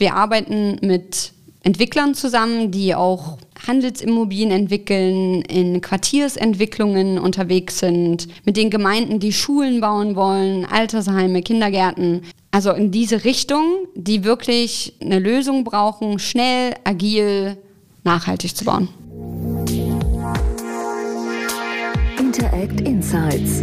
[0.00, 8.70] Wir arbeiten mit Entwicklern zusammen, die auch Handelsimmobilien entwickeln, in Quartiersentwicklungen unterwegs sind, mit den
[8.70, 12.22] Gemeinden, die Schulen bauen wollen, Altersheime, Kindergärten.
[12.52, 13.64] Also in diese Richtung,
[13.94, 17.56] die wirklich eine Lösung brauchen, schnell, agil,
[18.04, 18.88] nachhaltig zu bauen.
[22.18, 23.62] Interact Insights,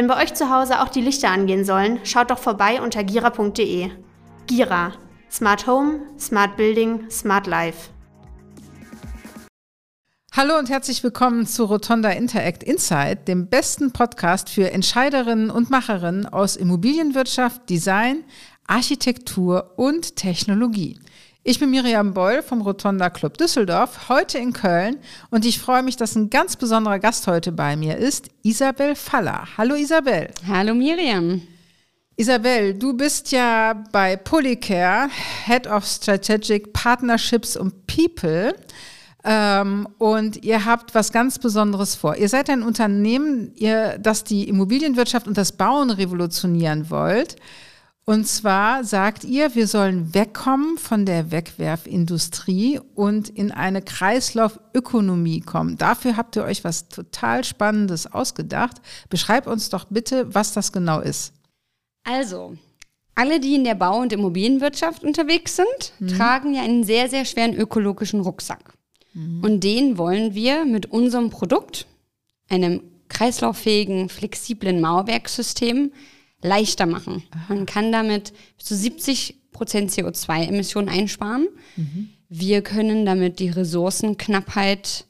[0.00, 3.90] Wenn bei euch zu Hause auch die Lichter angehen sollen, schaut doch vorbei unter gira.de.
[4.46, 4.94] Gira.
[5.30, 7.90] Smart Home, Smart Building, Smart Life.
[10.32, 16.24] Hallo und herzlich willkommen zu Rotonda Interact Insight, dem besten Podcast für Entscheiderinnen und Macherinnen
[16.24, 18.24] aus Immobilienwirtschaft, Design,
[18.66, 20.98] Architektur und Technologie.
[21.42, 24.98] Ich bin Miriam Beul vom Rotonda Club Düsseldorf, heute in Köln
[25.30, 29.48] und ich freue mich, dass ein ganz besonderer Gast heute bei mir ist, Isabel Faller.
[29.56, 30.28] Hallo Isabel.
[30.46, 31.40] Hallo Miriam.
[32.16, 35.08] Isabel, du bist ja bei Polycare,
[35.46, 38.54] Head of Strategic Partnerships und People.
[39.24, 42.16] Ähm, und ihr habt was ganz Besonderes vor.
[42.16, 47.36] Ihr seid ein Unternehmen, ihr, das die Immobilienwirtschaft und das Bauen revolutionieren wollt.
[48.06, 55.78] Und zwar sagt ihr, wir sollen wegkommen von der Wegwerfindustrie und in eine Kreislaufökonomie kommen.
[55.78, 58.80] Dafür habt ihr euch was total Spannendes ausgedacht.
[59.10, 61.34] Beschreib uns doch bitte, was das genau ist.
[62.02, 62.56] Also,
[63.14, 66.08] alle, die in der Bau- und Immobilienwirtschaft unterwegs sind, mhm.
[66.16, 68.72] tragen ja einen sehr, sehr schweren ökologischen Rucksack.
[69.12, 69.44] Mhm.
[69.44, 71.86] Und den wollen wir mit unserem Produkt,
[72.48, 75.92] einem kreislauffähigen, flexiblen Mauerwerksystem,
[76.42, 77.22] leichter machen.
[77.48, 81.48] Man kann damit bis zu 70 Prozent CO2-Emissionen einsparen.
[81.76, 82.10] Mhm.
[82.28, 85.06] Wir können damit die Ressourcenknappheit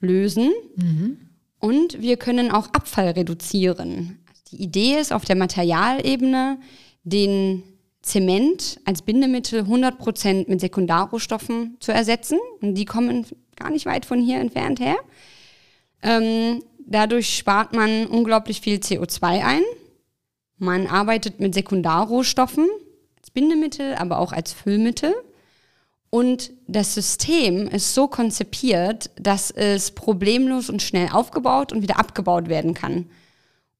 [0.00, 1.18] lösen mhm.
[1.58, 4.18] und wir können auch Abfall reduzieren.
[4.50, 6.58] Die Idee ist auf der Materialebene,
[7.04, 7.62] den
[8.02, 12.38] Zement als Bindemittel 100% mit Sekundarrohstoffen zu ersetzen.
[12.60, 14.96] Und die kommen gar nicht weit von hier entfernt her.
[16.02, 19.62] Ähm, dadurch spart man unglaublich viel CO2 ein.
[20.60, 22.68] Man arbeitet mit Sekundarrohstoffen
[23.16, 25.14] als Bindemittel, aber auch als Füllmittel.
[26.10, 32.50] Und das System ist so konzipiert, dass es problemlos und schnell aufgebaut und wieder abgebaut
[32.50, 33.06] werden kann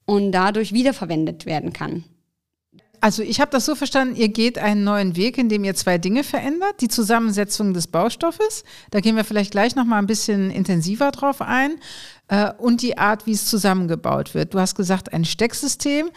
[0.07, 2.05] und dadurch wiederverwendet werden kann.
[3.03, 6.23] Also ich habe das so verstanden, ihr geht einen neuen Weg, indem ihr zwei Dinge
[6.23, 6.81] verändert.
[6.81, 11.41] Die Zusammensetzung des Baustoffes, da gehen wir vielleicht gleich noch mal ein bisschen intensiver drauf
[11.41, 11.77] ein,
[12.31, 14.55] äh, und die Art, wie es zusammengebaut wird.
[14.55, 16.11] Du hast gesagt, ein Stecksystem.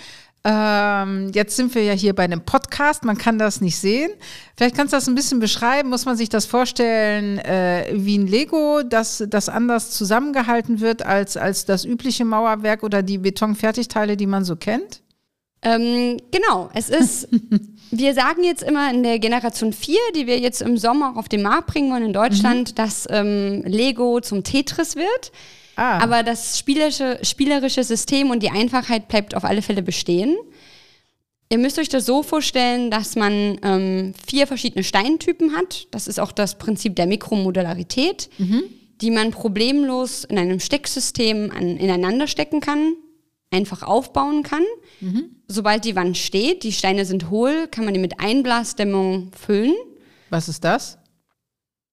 [0.45, 4.11] Ähm, jetzt sind wir ja hier bei einem Podcast, man kann das nicht sehen.
[4.57, 5.89] Vielleicht kannst du das ein bisschen beschreiben.
[5.89, 11.37] Muss man sich das vorstellen äh, wie ein Lego, dass das anders zusammengehalten wird als,
[11.37, 15.01] als das übliche Mauerwerk oder die Betonfertigteile, die man so kennt?
[15.61, 17.29] Ähm, genau, es ist,
[17.97, 21.43] wir sagen jetzt immer in der Generation 4, die wir jetzt im Sommer auf den
[21.43, 22.75] Markt bringen wollen in Deutschland, mhm.
[22.75, 25.31] dass ähm, Lego zum Tetris wird.
[25.75, 25.99] Ah.
[25.99, 30.35] Aber das spielerische, spielerische System und die Einfachheit bleibt auf alle Fälle bestehen.
[31.49, 35.87] Ihr müsst euch das so vorstellen, dass man ähm, vier verschiedene Steintypen hat.
[35.91, 38.63] Das ist auch das Prinzip der Mikromodularität, mhm.
[39.01, 42.95] die man problemlos in einem Stecksystem an, ineinander stecken kann
[43.53, 44.63] einfach aufbauen kann.
[44.99, 45.35] Mhm.
[45.47, 49.73] Sobald die Wand steht, die Steine sind hohl, kann man die mit Einblasdämmung füllen.
[50.29, 50.97] Was ist das?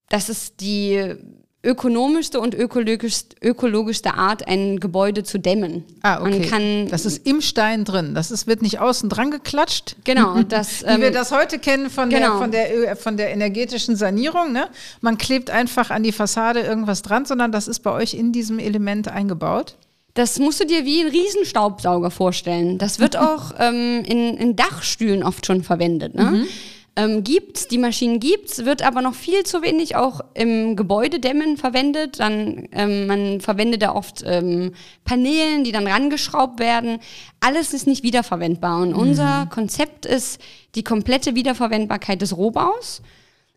[0.09, 1.15] Das ist die
[1.63, 5.85] ökonomischste und ökologischste, ökologischste Art, ein Gebäude zu dämmen.
[6.03, 6.31] Ah, okay.
[6.31, 8.15] Man kann, das ist im Stein drin.
[8.15, 9.97] Das ist, wird nicht außen dran geklatscht.
[10.05, 10.41] Genau.
[10.51, 12.31] Das, Wie ähm, wir das heute kennen von, genau.
[12.31, 14.53] der, von, der, von der energetischen Sanierung.
[14.53, 14.69] Ne?
[15.01, 18.59] Man klebt einfach an die Fassade irgendwas dran, sondern das ist bei euch in diesem
[18.59, 19.77] Element eingebaut.
[20.21, 22.77] Das musst du dir wie ein Riesenstaubsauger vorstellen.
[22.77, 26.15] Das wird auch ähm, in, in, Dachstühlen oft schon verwendet.
[26.15, 26.25] Ne?
[26.25, 26.47] Mhm.
[26.95, 32.21] Ähm, gibt's, die Maschinen gibt's, wird aber noch viel zu wenig auch im Gebäudedämmen verwendet.
[32.21, 34.73] Dann, ähm, man verwendet da oft ähm,
[35.07, 36.99] Paneelen, die dann rangeschraubt werden.
[37.41, 38.83] Alles ist nicht wiederverwendbar.
[38.83, 38.99] Und mhm.
[38.99, 40.39] unser Konzept ist
[40.75, 43.01] die komplette Wiederverwendbarkeit des Rohbaus.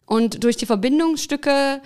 [0.06, 1.81] Und durch die Verbindungsstücke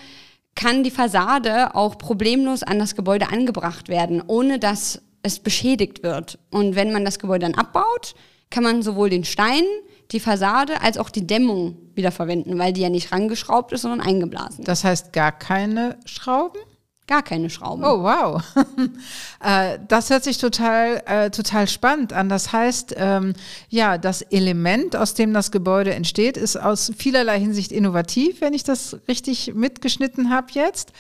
[0.58, 6.40] kann die Fassade auch problemlos an das Gebäude angebracht werden, ohne dass es beschädigt wird.
[6.50, 8.16] Und wenn man das Gebäude dann abbaut,
[8.50, 9.64] kann man sowohl den Stein
[10.12, 14.64] die Fassade als auch die Dämmung wiederverwenden, weil die ja nicht rangeschraubt ist, sondern eingeblasen.
[14.64, 16.60] Das heißt gar keine Schrauben?
[17.08, 17.86] Gar keine Schrauben.
[17.86, 18.44] Oh, wow.
[19.42, 22.28] äh, das hört sich total, äh, total spannend an.
[22.28, 23.34] Das heißt, ähm,
[23.70, 28.66] ja, das Element, aus dem das Gebäude entsteht, ist aus vielerlei Hinsicht innovativ, wenn ich
[28.66, 30.92] das richtig mitgeschnitten habe jetzt.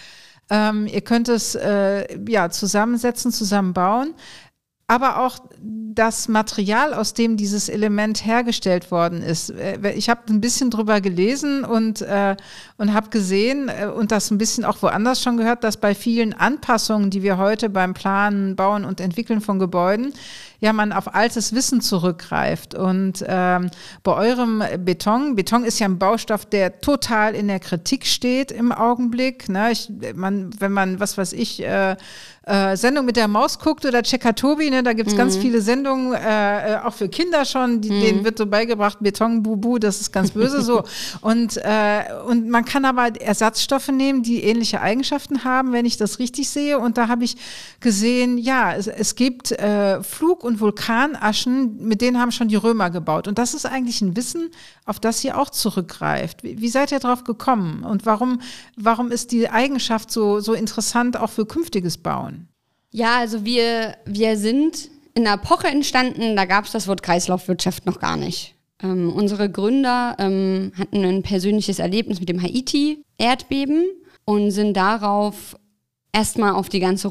[0.49, 4.13] Ähm, ihr könnt es äh, ja zusammensetzen, zusammenbauen
[4.87, 9.49] aber auch das Material, aus dem dieses Element hergestellt worden ist.
[9.49, 12.37] Äh, ich habe ein bisschen drüber gelesen und, äh,
[12.77, 16.33] und habe gesehen äh, und das ein bisschen auch woanders schon gehört, dass bei vielen
[16.33, 20.13] Anpassungen, die wir heute beim Planen, Bauen und Entwickeln von Gebäuden,
[20.59, 22.73] ja man auf altes Wissen zurückgreift.
[22.73, 23.69] Und ähm,
[24.03, 28.71] bei eurem Beton, Beton ist ja ein Baustoff, der total in der Kritik steht im
[28.71, 29.49] Augenblick.
[29.49, 29.71] Ne?
[29.71, 31.95] Ich, man, wenn man, was weiß ich, äh,
[32.47, 35.17] äh, Sendung mit der Maus guckt oder Checker Tobi, ne, da gibt's mhm.
[35.17, 38.01] ganz viele Sendungen, äh, äh, auch für Kinder schon, die, mhm.
[38.01, 40.83] denen wird so beigebracht, Beton, Bubu, das ist ganz böse so.
[41.21, 46.19] Und, äh, und man kann aber Ersatzstoffe nehmen, die ähnliche Eigenschaften haben, wenn ich das
[46.19, 46.79] richtig sehe.
[46.79, 47.35] Und da habe ich
[47.79, 52.89] gesehen, ja, es, es gibt äh, Flug- und Vulkanaschen, mit denen haben schon die Römer
[52.89, 53.27] gebaut.
[53.27, 54.49] Und das ist eigentlich ein Wissen,
[54.85, 56.41] auf das ihr auch zurückgreift.
[56.41, 57.83] Wie, wie seid ihr drauf gekommen?
[57.83, 58.41] Und warum,
[58.77, 62.47] warum ist die Eigenschaft so, so interessant auch für künftiges Bauen?
[62.91, 67.85] Ja, also wir, wir sind in einer Epoche entstanden, da gab es das Wort Kreislaufwirtschaft
[67.85, 68.55] noch gar nicht.
[68.81, 73.85] Ähm, unsere Gründer ähm, hatten ein persönliches Erlebnis mit dem Haiti-Erdbeben
[74.23, 75.57] und sind darauf
[76.13, 77.09] erstmal auf die ganze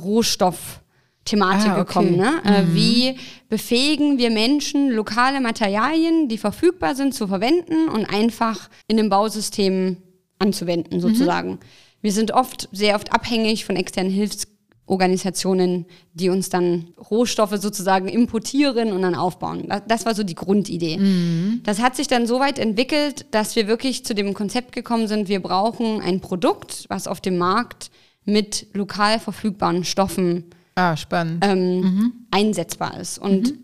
[1.27, 1.85] Rohstoff-Thematik ah, okay.
[1.85, 2.17] gekommen.
[2.17, 2.43] Ne?
[2.45, 2.75] Äh, mhm.
[2.75, 3.17] Wie
[3.49, 9.99] befähigen wir Menschen, lokale Materialien, die verfügbar sind, zu verwenden und einfach in dem Bausystem
[10.39, 11.53] anzuwenden, sozusagen.
[11.53, 11.59] Mhm.
[12.03, 14.49] Wir sind oft, sehr oft abhängig von externen Hilfs
[14.89, 19.67] Organisationen, die uns dann Rohstoffe sozusagen importieren und dann aufbauen.
[19.89, 20.99] Das war so die Grundidee.
[20.99, 21.61] Mhm.
[21.65, 25.29] Das hat sich dann so weit entwickelt, dass wir wirklich zu dem Konzept gekommen sind,
[25.29, 27.91] wir brauchen ein Produkt, was auf dem Markt
[28.25, 30.45] mit lokal verfügbaren Stoffen
[30.77, 30.95] ah,
[31.43, 32.13] ähm, mhm.
[32.31, 33.19] einsetzbar ist.
[33.19, 33.59] Und mhm.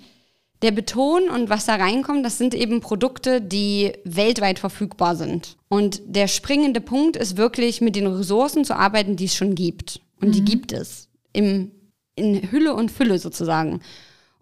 [0.63, 5.57] der Beton und was da reinkommt, das sind eben Produkte, die weltweit verfügbar sind.
[5.69, 10.01] Und der springende Punkt ist wirklich, mit den Ressourcen zu arbeiten, die es schon gibt.
[10.21, 10.47] Und die mhm.
[10.47, 11.71] gibt es im,
[12.17, 13.81] in Hülle und Fülle sozusagen.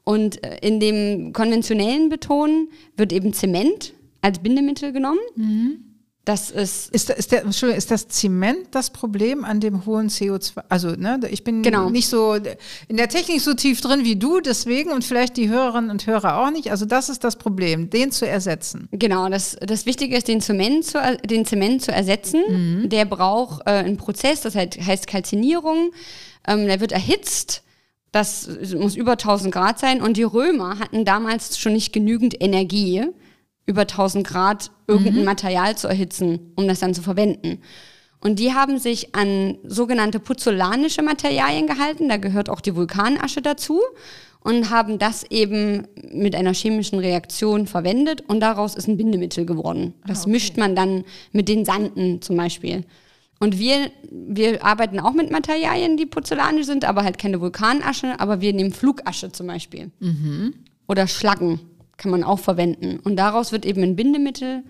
[0.05, 3.93] Und äh, in dem konventionellen Beton wird eben Zement
[4.23, 5.20] als Bindemittel genommen.
[6.26, 6.90] Das ist.
[6.90, 10.62] Ist, ist, der, Entschuldigung, ist das Zement das Problem an dem hohen CO2?
[10.69, 11.88] Also, ne, ich bin genau.
[11.88, 12.34] nicht so
[12.88, 16.37] in der Technik so tief drin wie du, deswegen und vielleicht die Hörerinnen und Hörer
[16.38, 16.70] auch nicht.
[16.70, 18.88] Also, das ist das Problem, den zu ersetzen.
[18.93, 22.43] Genau, das, das Wichtige ist, den Zement zu, den Zement zu ersetzen.
[22.49, 22.88] Mhm.
[22.90, 25.90] Der braucht äh, einen Prozess, das heißt Kalzinierung.
[26.46, 27.62] Ähm, der wird erhitzt.
[28.12, 30.02] Das muss über 1000 Grad sein.
[30.02, 33.05] Und die Römer hatten damals schon nicht genügend Energie,
[33.70, 35.25] über 1000 Grad irgendein mhm.
[35.25, 37.62] Material zu erhitzen, um das dann zu verwenden.
[38.20, 43.81] Und die haben sich an sogenannte puzzolanische Materialien gehalten, da gehört auch die Vulkanasche dazu,
[44.43, 49.94] und haben das eben mit einer chemischen Reaktion verwendet und daraus ist ein Bindemittel geworden.
[50.06, 50.31] Das ah, okay.
[50.31, 52.84] mischt man dann mit den Sanden zum Beispiel.
[53.38, 58.40] Und wir, wir arbeiten auch mit Materialien, die porzellanisch sind, aber halt keine Vulkanasche, aber
[58.40, 59.90] wir nehmen Flugasche zum Beispiel.
[60.00, 60.55] Mhm.
[60.88, 61.61] Oder Schlaggen
[62.00, 62.99] kann man auch verwenden.
[62.99, 64.64] Und daraus wird eben ein Bindemittel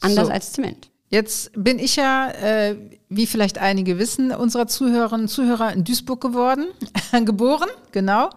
[0.00, 0.32] anders so.
[0.32, 0.90] als Zement.
[1.08, 2.76] Jetzt bin ich ja, äh,
[3.08, 6.66] wie vielleicht einige wissen, unserer Zuhörerinnen und Zuhörer in Duisburg geworden,
[7.24, 8.30] geboren, genau.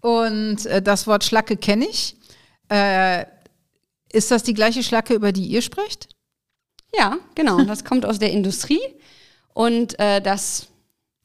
[0.00, 2.16] Und äh, das Wort Schlacke kenne ich.
[2.68, 3.26] Äh,
[4.12, 6.08] ist das die gleiche Schlacke, über die ihr sprecht?
[6.98, 7.62] Ja, genau.
[7.62, 8.80] Das kommt aus der Industrie
[9.54, 10.68] und äh, das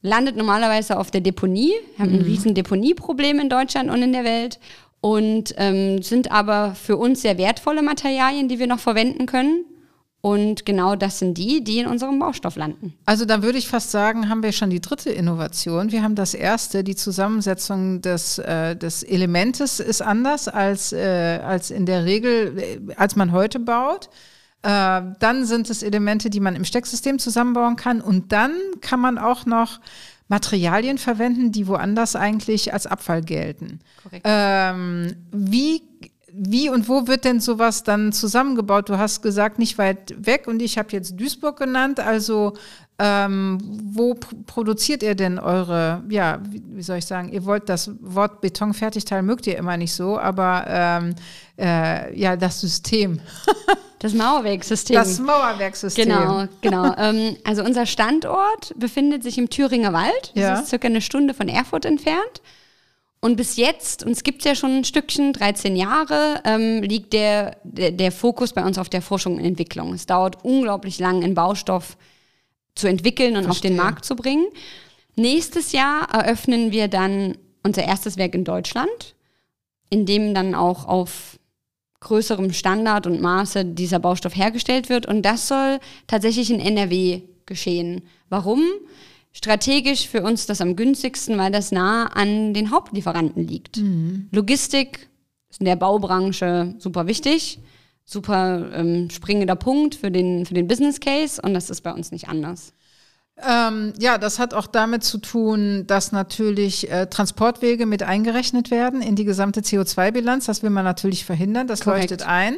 [0.02, 1.74] landet normalerweise auf der Deponie.
[1.96, 2.20] Wir haben mhm.
[2.20, 4.60] ein riesen Deponieproblem in Deutschland und in der Welt
[5.02, 9.66] und ähm, sind aber für uns sehr wertvolle Materialien, die wir noch verwenden können.
[10.24, 12.94] Und genau das sind die, die in unserem Baustoff landen.
[13.06, 15.92] Also da würde ich fast sagen, haben wir schon die dritte Innovation.
[15.92, 21.72] Wir haben das erste, die Zusammensetzung des, äh, des Elementes ist anders als, äh, als
[21.72, 24.10] in der Regel, äh, als man heute baut.
[24.62, 28.00] Äh, dann sind es Elemente, die man im Stecksystem zusammenbauen kann.
[28.00, 29.80] Und dann kann man auch noch
[30.32, 33.82] Materialien verwenden, die woanders eigentlich als Abfall gelten.
[34.02, 34.26] Korrekt.
[34.26, 35.84] Ähm, wie
[36.34, 38.88] wie und wo wird denn sowas dann zusammengebaut?
[38.88, 42.00] Du hast gesagt, nicht weit weg und ich habe jetzt Duisburg genannt.
[42.00, 42.54] Also
[42.98, 47.92] ähm, wo produziert ihr denn eure, ja, wie, wie, soll ich sagen, ihr wollt das
[48.00, 51.16] Wort Betonfertigteil mögt ihr immer nicht so, aber ähm,
[51.60, 53.20] äh, ja, das System.
[54.02, 54.96] Das Mauerwerksystem.
[54.96, 56.10] Das Mauerwerksystem.
[56.10, 56.96] Genau, genau.
[56.98, 60.32] ähm, also unser Standort befindet sich im Thüringer Wald.
[60.34, 60.60] Das ja.
[60.60, 62.42] ist circa eine Stunde von Erfurt entfernt.
[63.20, 67.58] Und bis jetzt, und es gibt ja schon ein Stückchen, 13 Jahre, ähm, liegt der,
[67.64, 69.94] der, der Fokus bei uns auf der Forschung und Entwicklung.
[69.94, 71.96] Es dauert unglaublich lang, einen Baustoff
[72.74, 73.78] zu entwickeln und auf den Verstehe.
[73.78, 74.48] Markt zu bringen.
[75.16, 79.14] Nächstes Jahr eröffnen wir dann unser erstes Werk in Deutschland,
[79.92, 81.38] in dem dann auch auf
[82.02, 85.06] größerem Standard und Maße dieser Baustoff hergestellt wird.
[85.06, 88.02] Und das soll tatsächlich in NRW geschehen.
[88.30, 88.64] Warum?
[89.32, 93.78] Strategisch für uns das am günstigsten, weil das nah an den Hauptlieferanten liegt.
[94.32, 95.08] Logistik
[95.50, 97.60] ist in der Baubranche super wichtig,
[98.04, 102.12] super ähm, springender Punkt für den, für den Business Case und das ist bei uns
[102.12, 102.74] nicht anders.
[103.48, 109.02] Ähm, ja, das hat auch damit zu tun, dass natürlich äh, Transportwege mit eingerechnet werden
[109.02, 110.46] in die gesamte CO2-Bilanz.
[110.46, 111.68] Das will man natürlich verhindern.
[111.68, 112.12] Das Korrekt.
[112.12, 112.58] leuchtet ein.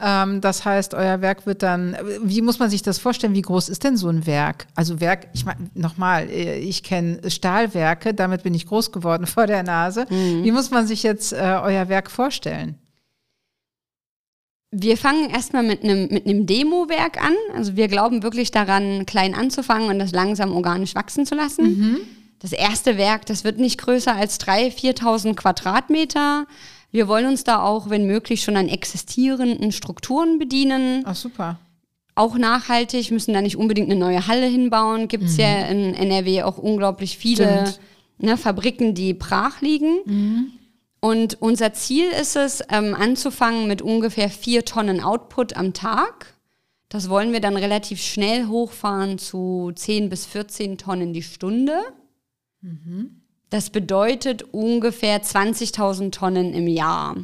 [0.00, 3.34] Ähm, das heißt, euer Werk wird dann, wie muss man sich das vorstellen?
[3.34, 4.66] Wie groß ist denn so ein Werk?
[4.74, 9.46] Also Werk, ich meine, nochmal, äh, ich kenne Stahlwerke, damit bin ich groß geworden vor
[9.46, 10.06] der Nase.
[10.08, 12.76] Wie muss man sich jetzt äh, euer Werk vorstellen?
[14.70, 17.34] Wir fangen erstmal mit einem mit einem Demo-Werk an.
[17.54, 21.64] Also wir glauben wirklich daran, klein anzufangen und das langsam organisch wachsen zu lassen.
[22.40, 26.46] Das erste Werk, das wird nicht größer als 3.000, 4.000 Quadratmeter.
[26.90, 31.02] Wir wollen uns da auch, wenn möglich, schon an existierenden Strukturen bedienen.
[31.04, 31.58] Ach, super.
[32.14, 35.08] Auch nachhaltig, müssen da nicht unbedingt eine neue Halle hinbauen.
[35.08, 37.72] Gibt es ja in NRW auch unglaublich viele
[38.18, 40.57] ne, Fabriken, die brach liegen.
[41.00, 46.34] Und unser Ziel ist es, ähm, anzufangen mit ungefähr vier Tonnen Output am Tag.
[46.88, 51.78] Das wollen wir dann relativ schnell hochfahren zu 10 bis 14 Tonnen die Stunde.
[53.50, 57.16] Das bedeutet ungefähr 20.000 Tonnen im Jahr.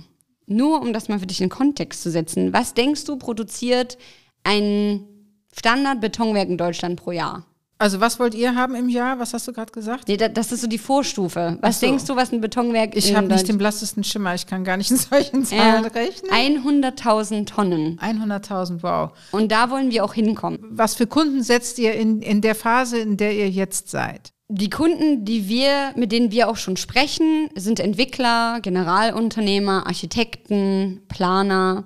[0.47, 2.53] Nur um das mal für dich in Kontext zu setzen.
[2.53, 3.99] Was denkst du, produziert
[4.43, 5.07] ein
[5.53, 7.47] Standard-Betonwerk in Deutschland pro Jahr?
[7.85, 9.19] Also was wollt ihr haben im Jahr?
[9.19, 10.09] Was hast du gerade gesagt?
[10.09, 11.59] Nee, da- das ist so die Vorstufe.
[11.61, 11.87] Was so.
[11.87, 14.35] denkst du, was ein Betonwerk Ich in habe nicht den blassesten Schimmer.
[14.35, 16.31] Ich kann gar nicht in solchen Zahlen rechnen.
[16.33, 18.01] 100.000 Tonnen.
[18.01, 19.11] 100.000, wow.
[19.33, 20.61] Und da wollen wir auch hinkommen.
[20.71, 24.33] Was für Kunden setzt ihr in, in der Phase, in der ihr jetzt seid?
[24.49, 31.85] Die Kunden, die wir, mit denen wir auch schon sprechen, sind Entwickler, Generalunternehmer, Architekten, Planer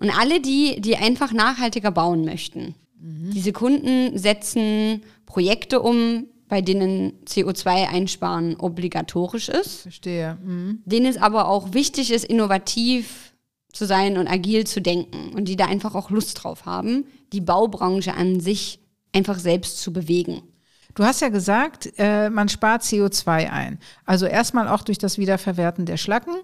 [0.00, 2.74] und alle die, die einfach nachhaltiger bauen möchten.
[2.98, 9.82] Diese Kunden setzen Projekte um, bei denen CO2-Einsparen obligatorisch ist.
[9.82, 10.38] Verstehe.
[10.42, 10.82] Mhm.
[10.84, 13.34] denen es aber auch wichtig ist, innovativ
[13.72, 17.40] zu sein und agil zu denken und die da einfach auch Lust drauf haben, die
[17.40, 18.80] Baubranche an sich
[19.12, 20.42] einfach selbst zu bewegen.
[20.94, 23.78] Du hast ja gesagt, äh, man spart CO2 ein.
[24.06, 26.34] Also erstmal auch durch das Wiederverwerten der Schlacken.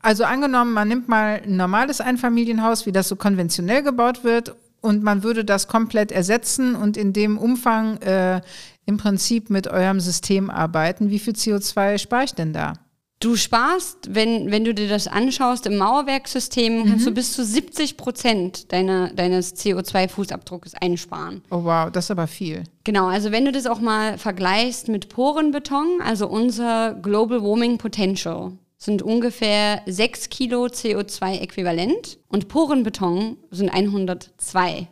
[0.00, 5.02] Also angenommen, man nimmt mal ein normales Einfamilienhaus, wie das so konventionell gebaut wird, und
[5.02, 8.40] man würde das komplett ersetzen und in dem Umfang äh,
[8.86, 11.10] im Prinzip mit eurem System arbeiten.
[11.10, 12.74] Wie viel CO2 spare ich denn da?
[13.22, 17.98] Du sparst, wenn, wenn du dir das anschaust, im Mauerwerksystem kannst du bis zu 70
[17.98, 21.42] Prozent deiner, deines CO2-Fußabdrucks einsparen.
[21.50, 22.64] Oh wow, das ist aber viel.
[22.84, 28.52] Genau, also wenn du das auch mal vergleichst mit Porenbeton, also unser Global Warming Potential
[28.80, 34.88] sind ungefähr 6 Kilo CO2-Äquivalent und Porenbeton sind 102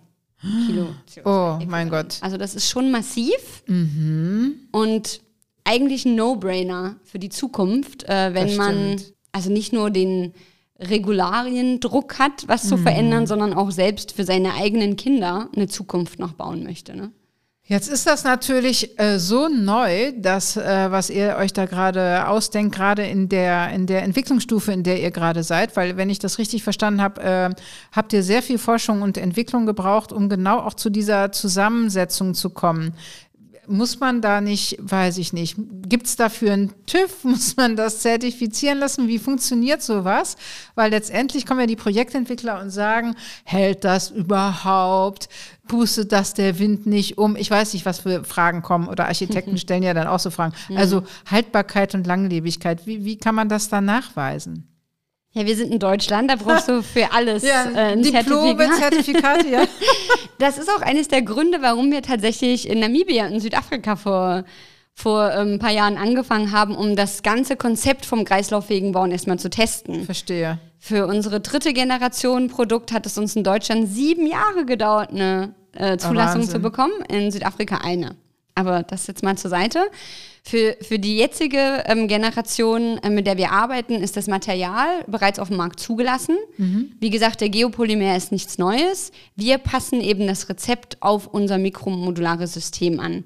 [0.67, 1.23] Kilo CO2.
[1.25, 2.19] Oh mein Gott.
[2.21, 3.65] Also das ist schon massiv
[4.73, 5.21] und
[5.65, 9.01] eigentlich ein No-Brainer für die Zukunft, äh, wenn man
[9.33, 10.35] also nicht nur den
[10.79, 16.35] Regulariendruck hat, was zu verändern, sondern auch selbst für seine eigenen Kinder eine Zukunft noch
[16.35, 16.95] bauen möchte.
[16.95, 17.11] Ne?
[17.69, 22.75] Jetzt ist das natürlich äh, so neu, dass äh, was ihr euch da gerade ausdenkt,
[22.75, 26.39] gerade in der in der Entwicklungsstufe, in der ihr gerade seid, weil wenn ich das
[26.39, 27.51] richtig verstanden habe, äh,
[27.93, 32.49] habt ihr sehr viel Forschung und Entwicklung gebraucht, um genau auch zu dieser Zusammensetzung zu
[32.49, 32.95] kommen.
[33.67, 35.57] Muss man da nicht, weiß ich nicht,
[35.87, 37.13] gibt es dafür einen TÜV?
[37.25, 39.09] Muss man das zertifizieren lassen?
[39.09, 40.37] Wie funktioniert sowas?
[40.75, 45.29] Weil letztendlich kommen ja die Projektentwickler und sagen, hält das überhaupt?
[45.69, 47.37] Pustet das der Wind nicht um?
[47.37, 50.55] Ich weiß nicht, was für Fragen kommen oder Architekten stellen ja dann auch so Fragen.
[50.75, 54.69] Also Haltbarkeit und Langlebigkeit, wie, wie kann man das dann nachweisen?
[55.33, 58.79] Ja, wir sind in Deutschland, da brauchst du für alles äh, ein Diplome, Zertifikat.
[58.79, 59.65] Zertifikate, ja.
[60.39, 64.45] Das ist auch eines der Gründe, warum wir tatsächlich in Namibia und Südafrika vor,
[64.95, 69.39] vor ähm, ein paar Jahren angefangen haben, um das ganze Konzept vom kreislauffähigen Bauen erstmal
[69.39, 70.05] zu testen.
[70.05, 70.59] Verstehe.
[70.79, 75.97] Für unsere dritte Generation Produkt hat es uns in Deutschland sieben Jahre gedauert, eine äh,
[75.97, 76.51] Zulassung Wahnsinn.
[76.51, 78.17] zu bekommen, in Südafrika eine.
[78.55, 79.81] Aber das jetzt mal zur Seite.
[80.43, 85.39] Für, für die jetzige ähm, Generation, äh, mit der wir arbeiten, ist das Material bereits
[85.39, 86.37] auf dem Markt zugelassen.
[87.01, 89.13] Wie gesagt, der Geopolymer ist nichts Neues.
[89.37, 93.25] Wir passen eben das Rezept auf unser mikromodulares System an.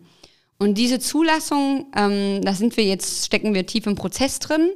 [0.58, 4.70] Und diese Zulassung, ähm, da sind wir jetzt, stecken wir tief im Prozess drin.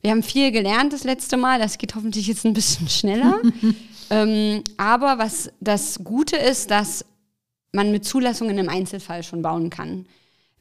[0.00, 1.58] Wir haben viel gelernt das letzte Mal.
[1.58, 3.40] Das geht hoffentlich jetzt ein bisschen schneller.
[4.10, 7.04] ähm, aber was das Gute ist, dass
[7.72, 10.06] man mit Zulassungen im Einzelfall schon bauen kann.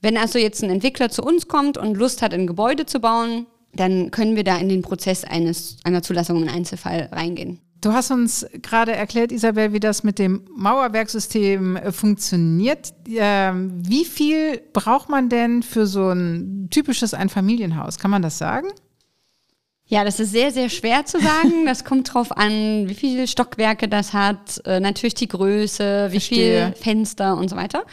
[0.01, 3.47] Wenn also jetzt ein Entwickler zu uns kommt und Lust hat, ein Gebäude zu bauen,
[3.73, 7.59] dann können wir da in den Prozess eines, einer Zulassung im Einzelfall reingehen.
[7.81, 12.93] Du hast uns gerade erklärt, Isabel, wie das mit dem Mauerwerksystem äh, funktioniert.
[13.07, 17.99] Ähm, wie viel braucht man denn für so ein typisches Einfamilienhaus?
[17.99, 18.67] Kann man das sagen?
[19.89, 21.53] Ja, das ist sehr, sehr schwer zu sagen.
[21.65, 26.73] Das kommt drauf an, wie viele Stockwerke das hat, äh, natürlich die Größe, wie viele
[26.73, 27.85] Fenster und so weiter.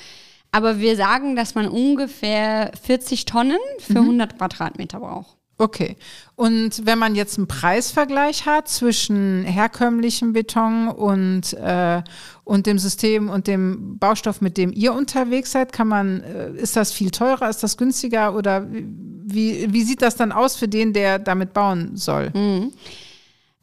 [0.53, 4.21] Aber wir sagen, dass man ungefähr 40 Tonnen für mhm.
[4.21, 5.37] 100 Quadratmeter braucht.
[5.57, 5.97] Okay.
[6.35, 12.03] Und wenn man jetzt einen Preisvergleich hat zwischen herkömmlichem Beton und, äh,
[12.43, 16.77] und dem System und dem Baustoff, mit dem ihr unterwegs seid, kann man, äh, ist
[16.77, 20.93] das viel teurer, ist das günstiger oder wie, wie sieht das dann aus für den,
[20.93, 22.31] der damit bauen soll?
[22.35, 22.73] Mhm.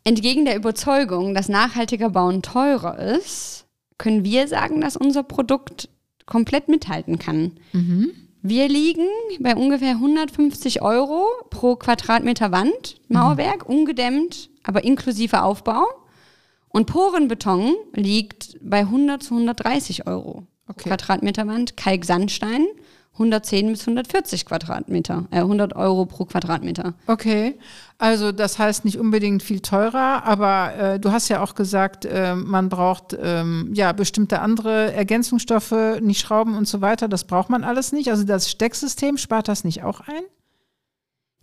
[0.03, 3.65] Entgegen der Überzeugung, dass nachhaltiger Bauen teurer ist,
[3.98, 5.89] können wir sagen, dass unser Produkt
[6.25, 7.51] komplett mithalten kann.
[7.74, 8.12] Mhm.
[8.43, 9.07] Wir liegen
[9.39, 13.75] bei ungefähr 150 Euro pro Quadratmeter Wand, Mauerwerk, mhm.
[13.75, 15.86] ungedämmt, aber inklusive Aufbau.
[16.69, 20.89] Und Porenbeton liegt bei 100 zu 130 Euro okay.
[20.89, 22.65] Quadratmeter Wand, Kalksandstein
[23.13, 26.94] 110 bis 140 Quadratmeter, äh, 100 Euro pro Quadratmeter.
[27.08, 27.58] Okay,
[27.98, 32.36] also das heißt nicht unbedingt viel teurer, aber äh, du hast ja auch gesagt, äh,
[32.36, 37.10] man braucht ähm, ja bestimmte andere Ergänzungsstoffe, nicht Schrauben und so weiter.
[37.10, 38.10] Das braucht man alles nicht.
[38.10, 40.24] Also das Stecksystem spart das nicht auch ein?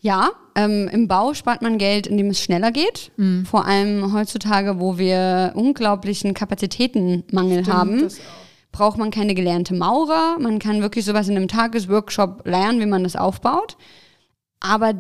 [0.01, 3.11] Ja, ähm, im Bau spart man Geld, indem es schneller geht.
[3.17, 3.45] Mhm.
[3.45, 8.03] Vor allem heutzutage, wo wir unglaublichen Kapazitätenmangel Stimmt, haben.
[8.03, 8.48] Das auch
[8.79, 10.39] braucht man keine gelernte Maurer.
[10.39, 13.77] Man kann wirklich sowas in einem Tagesworkshop lernen, wie man das aufbaut.
[14.61, 14.95] Aber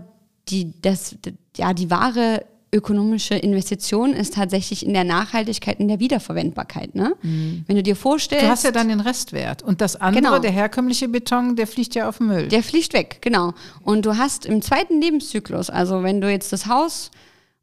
[0.49, 1.16] die, das,
[1.56, 2.44] ja, die wahre
[2.75, 6.97] ökonomische Investition ist tatsächlich in der Nachhaltigkeit, in der Wiederverwendbarkeit.
[6.97, 7.14] Ne?
[7.23, 7.64] Mhm.
[7.68, 8.44] Wenn du dir vorstellst.
[8.44, 9.62] Du hast ja dann den Restwert.
[9.62, 10.38] Und das andere, genau.
[10.40, 12.49] der herkömmliche Beton, der fliegt ja auf den Müll.
[12.49, 13.55] Der fliegt weg, genau.
[13.83, 17.12] Und du hast im zweiten Lebenszyklus, also wenn du jetzt das Haus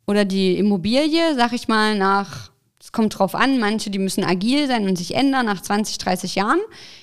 [0.07, 2.51] oder die Immobilie, sag ich mal, nach
[2.85, 6.35] es kommt drauf an, manche, die müssen agil sein und sich ändern nach 20, 30
[6.35, 6.59] Jahren,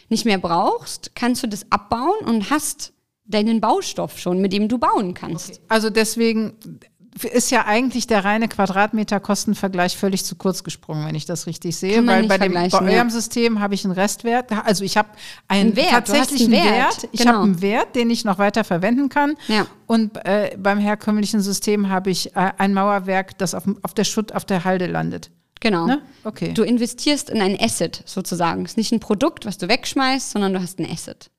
[0.08, 2.92] nicht mehr brauchst, kannst du das abbauen und hast
[3.24, 5.54] deinen Baustoff schon, mit dem du bauen kannst.
[5.54, 5.60] Okay.
[5.66, 6.52] Also deswegen
[7.32, 12.06] ist ja eigentlich der reine Quadratmeter-Kostenvergleich völlig zu kurz gesprungen, wenn ich das richtig sehe.
[12.06, 14.52] Weil bei dem bei eurem System habe ich einen Restwert.
[14.64, 15.08] Also ich habe
[15.48, 17.02] einen, einen Wert, tatsächlichen einen Wert.
[17.02, 17.08] Wert.
[17.10, 17.32] Ich genau.
[17.32, 19.34] habe einen Wert, den ich noch weiter verwenden kann.
[19.48, 19.66] Ja.
[19.86, 24.30] Und äh, beim herkömmlichen System habe ich äh, ein Mauerwerk, das auf, auf der Schutt,
[24.30, 25.32] auf der Halde landet.
[25.62, 25.86] Genau.
[25.86, 26.02] Ne?
[26.24, 26.52] Okay.
[26.54, 28.64] Du investierst in ein Asset sozusagen.
[28.64, 31.30] Es ist nicht ein Produkt, was du wegschmeißt, sondern du hast ein Asset.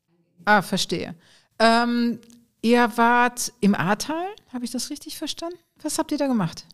[0.45, 1.13] Ah, verstehe.
[1.59, 2.19] Ähm,
[2.61, 5.57] ihr wart im Ahrtal, habe ich das richtig verstanden?
[5.81, 6.65] Was habt ihr da gemacht?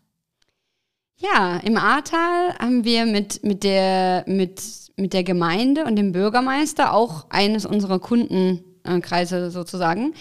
[1.16, 4.62] Ja, im Ahrtal haben wir mit, mit, der, mit,
[4.94, 10.14] mit der Gemeinde und dem Bürgermeister, auch eines unserer Kundenkreise sozusagen,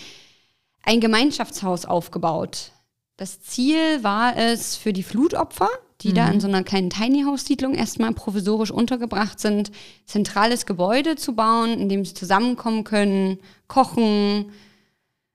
[0.81, 2.71] ein Gemeinschaftshaus aufgebaut.
[3.17, 5.69] Das Ziel war es für die Flutopfer,
[6.01, 6.15] die mhm.
[6.15, 6.41] da in mhm.
[6.41, 9.71] so einer kleinen Tiny House Siedlung erstmal provisorisch untergebracht sind,
[10.05, 14.51] zentrales Gebäude zu bauen, in dem sie zusammenkommen können, kochen,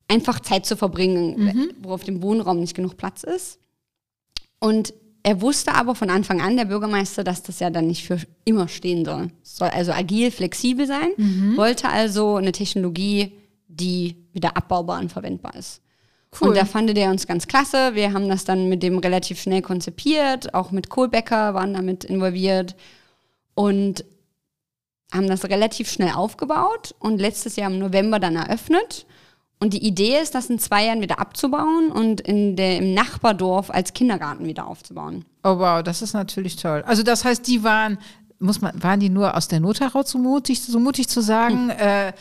[0.09, 1.71] einfach Zeit zu verbringen, mhm.
[1.83, 3.59] wo auf dem Wohnraum nicht genug Platz ist.
[4.59, 8.19] Und er wusste aber von Anfang an, der Bürgermeister, dass das ja dann nicht für
[8.45, 9.31] immer stehen soll.
[9.43, 11.57] Es soll also agil, flexibel sein, mhm.
[11.57, 13.33] wollte also eine Technologie,
[13.67, 15.81] die wieder abbaubar und verwendbar ist.
[16.41, 16.49] Cool.
[16.49, 17.95] Und da fand der uns ganz klasse.
[17.95, 22.75] Wir haben das dann mit dem relativ schnell konzipiert, auch mit Kohlbecker waren damit involviert
[23.55, 24.05] und
[25.13, 29.07] haben das relativ schnell aufgebaut und letztes Jahr im November dann eröffnet.
[29.61, 33.71] Und die Idee ist, das in zwei Jahren wieder abzubauen und in der, im Nachbardorf
[33.71, 35.25] als Kindergarten wieder aufzubauen.
[35.45, 36.83] Oh wow, das ist natürlich toll.
[36.87, 37.99] Also das heißt, die waren
[38.39, 41.71] muss man, waren die nur aus der Not heraus so mutig, so mutig zu sagen,
[41.71, 41.79] hm.
[41.79, 42.13] äh,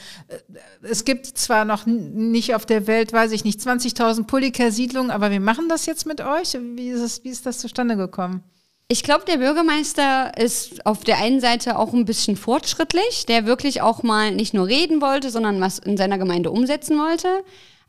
[0.81, 5.39] es gibt zwar noch nicht auf der Welt, weiß ich nicht, 20.000 Polycare-Siedlungen, aber wir
[5.39, 6.57] machen das jetzt mit euch.
[6.75, 8.43] Wie ist, es, wie ist das zustande gekommen?
[8.89, 13.81] Ich glaube, der Bürgermeister ist auf der einen Seite auch ein bisschen fortschrittlich, der wirklich
[13.81, 17.27] auch mal nicht nur reden wollte, sondern was in seiner Gemeinde umsetzen wollte.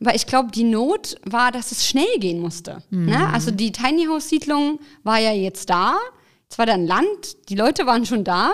[0.00, 2.82] Aber ich glaube, die Not war, dass es schnell gehen musste.
[2.90, 3.06] Mhm.
[3.06, 3.28] Ne?
[3.32, 5.96] Also die Tiny House Siedlung war ja jetzt da.
[6.50, 8.52] Es war dann Land, die Leute waren schon da.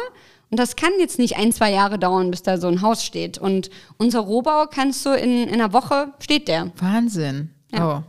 [0.51, 3.39] Und das kann jetzt nicht ein, zwei Jahre dauern, bis da so ein Haus steht.
[3.39, 6.73] Und unser Rohbau kannst du in, in einer Woche, steht der.
[6.77, 7.51] Wahnsinn.
[7.73, 7.99] Ja.
[7.99, 8.03] Oh,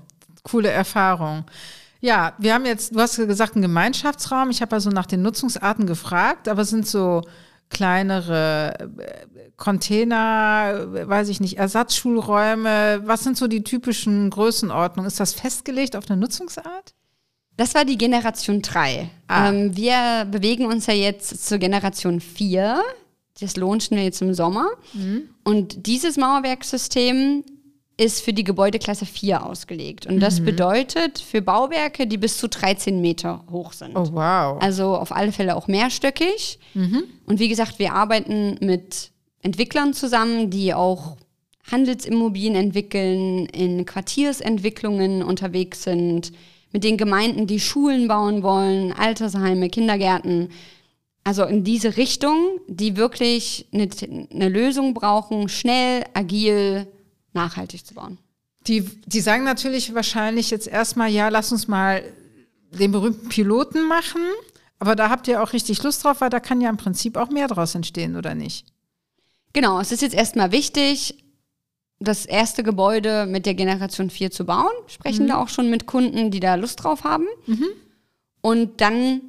[0.43, 1.45] coole Erfahrung.
[1.99, 4.49] Ja, wir haben jetzt, du hast gesagt, einen Gemeinschaftsraum.
[4.49, 7.21] Ich habe also nach den Nutzungsarten gefragt, aber sind so
[7.69, 13.01] kleinere äh, Container, weiß ich nicht, Ersatzschulräume?
[13.05, 15.07] Was sind so die typischen Größenordnungen?
[15.07, 16.95] Ist das festgelegt auf eine Nutzungsart?
[17.61, 19.07] Das war die Generation 3.
[19.27, 19.49] Ah.
[19.49, 22.81] Ähm, wir bewegen uns ja jetzt zur Generation 4.
[23.39, 24.67] Das launchen wir jetzt im Sommer.
[25.43, 27.43] Und dieses Mauerwerksystem
[27.97, 30.07] ist für die Gebäudeklasse 4 ausgelegt.
[30.07, 33.95] Und das bedeutet für Bauwerke, die bis zu 13 Meter hoch sind.
[33.95, 34.59] Oh, wow.
[34.59, 36.57] Also auf alle Fälle auch mehrstöckig.
[37.27, 39.11] Und wie gesagt, wir arbeiten mit
[39.43, 41.15] Entwicklern zusammen, die auch
[41.71, 46.31] Handelsimmobilien entwickeln, in Quartiersentwicklungen unterwegs sind,
[46.71, 50.49] mit den Gemeinden, die Schulen bauen wollen, Altersheime, Kindergärten.
[51.23, 53.87] Also in diese Richtung, die wirklich eine,
[54.31, 56.87] eine Lösung brauchen, schnell, agil,
[57.33, 58.17] nachhaltig zu bauen.
[58.67, 62.03] Die, die sagen natürlich wahrscheinlich jetzt erstmal, ja, lass uns mal
[62.71, 64.21] den berühmten Piloten machen.
[64.79, 67.29] Aber da habt ihr auch richtig Lust drauf, weil da kann ja im Prinzip auch
[67.29, 68.65] mehr draus entstehen, oder nicht?
[69.53, 71.20] Genau, es ist jetzt erstmal wichtig,
[72.01, 74.71] das erste Gebäude mit der Generation 4 zu bauen.
[74.87, 77.27] Sprechen da auch schon mit Kunden, die da Lust drauf haben.
[78.41, 79.21] Und dann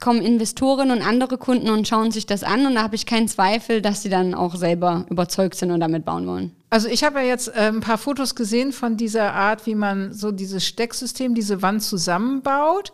[0.00, 2.66] kommen Investoren und andere Kunden und schauen sich das an.
[2.66, 6.04] Und da habe ich keinen Zweifel, dass sie dann auch selber überzeugt sind und damit
[6.04, 6.52] bauen wollen.
[6.70, 10.12] Also ich habe ja jetzt äh, ein paar Fotos gesehen von dieser Art, wie man
[10.12, 12.92] so dieses Stecksystem, diese Wand zusammenbaut.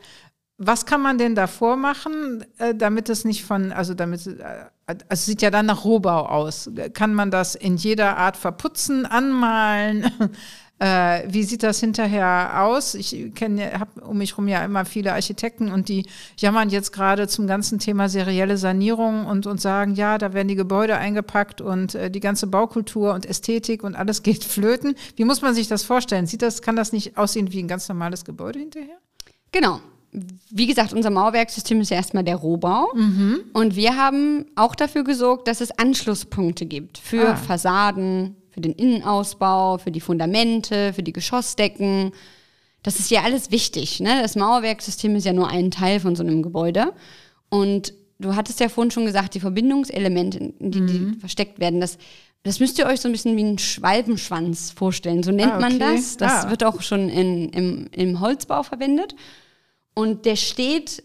[0.59, 4.67] Was kann man denn davor machen, äh, damit es nicht von, also damit, äh,
[5.09, 6.70] es sieht ja dann nach Rohbau aus.
[6.94, 10.11] Kann man das in jeder Art verputzen, anmalen?
[10.81, 12.94] Äh, wie sieht das hinterher aus?
[12.94, 17.27] Ich kenne, habe um mich herum ja immer viele Architekten und die jammern jetzt gerade
[17.27, 21.96] zum ganzen Thema serielle Sanierung und, und sagen, ja, da werden die Gebäude eingepackt und
[21.96, 24.94] äh, die ganze Baukultur und Ästhetik und alles geht flöten.
[25.16, 26.29] Wie muss man sich das vorstellen?
[26.29, 28.98] Sieht das, kann das nicht aussehen wie ein ganz normales Gebäude hinterher?
[29.51, 29.81] Genau.
[30.51, 32.88] Wie gesagt, unser Mauerwerksystem ist ja erstmal der Rohbau.
[33.53, 37.37] Und wir haben auch dafür gesorgt, dass es Anschlusspunkte gibt für Ah.
[37.37, 42.12] Fassaden, für den Innenausbau, für die Fundamente, für die Geschossdecken.
[42.83, 44.01] Das ist ja alles wichtig.
[44.01, 44.21] Ne?
[44.23, 46.92] Das Mauerwerksystem ist ja nur ein Teil von so einem Gebäude.
[47.51, 51.99] Und du hattest ja vorhin schon gesagt, die Verbindungselemente, in die, die versteckt werden, das,
[52.44, 55.23] das müsst ihr euch so ein bisschen wie einen Schwalbenschwanz vorstellen.
[55.23, 55.94] So nennt Ah, man okay.
[55.97, 56.16] das.
[56.16, 56.51] Das Ah.
[56.51, 59.14] wird auch schon in, im, im Holzbau verwendet.
[59.98, 61.02] Und der steht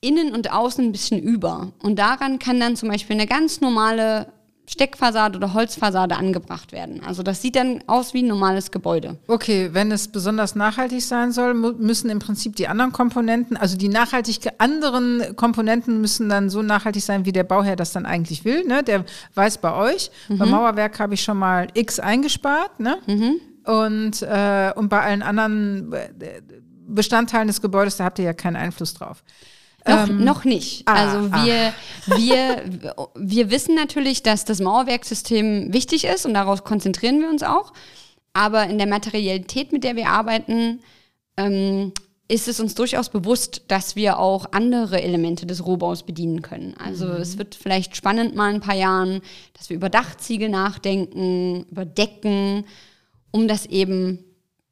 [0.00, 1.72] innen und außen ein bisschen über.
[1.82, 4.32] Und daran kann dann zum Beispiel eine ganz normale
[4.66, 7.02] Steckfassade oder Holzfassade angebracht werden.
[7.04, 9.18] Also das sieht dann aus wie ein normales Gebäude.
[9.26, 13.90] Okay, wenn es besonders nachhaltig sein soll, müssen im Prinzip die anderen Komponenten, also die
[13.90, 18.64] nachhaltig anderen Komponenten müssen dann so nachhaltig sein, wie der Bauherr das dann eigentlich will.
[18.64, 18.82] Ne?
[18.82, 20.10] Der weiß bei euch.
[20.30, 22.80] Beim Mauerwerk habe ich schon mal X eingespart.
[22.80, 22.96] Ne?
[23.64, 26.40] Und, äh, und bei allen anderen äh,
[26.94, 29.22] Bestandteilen des Gebäudes, da habt ihr ja keinen Einfluss drauf.
[29.86, 30.86] Noch, noch nicht.
[30.86, 31.72] ah, also wir,
[32.18, 32.64] wir,
[33.14, 37.72] wir wissen natürlich, dass das Mauerwerksystem wichtig ist und darauf konzentrieren wir uns auch.
[38.32, 40.80] Aber in der Materialität, mit der wir arbeiten,
[41.36, 41.92] ähm,
[42.28, 46.74] ist es uns durchaus bewusst, dass wir auch andere Elemente des Rohbaus bedienen können.
[46.78, 49.20] Also es wird vielleicht spannend mal in ein paar Jahren,
[49.54, 52.66] dass wir über Dachziegel nachdenken, über Decken,
[53.32, 54.20] um das eben